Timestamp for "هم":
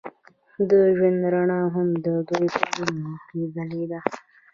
1.75-1.87